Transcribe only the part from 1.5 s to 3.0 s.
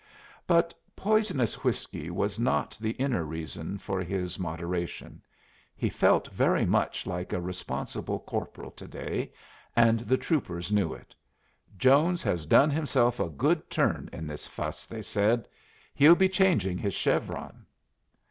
whiskey was not the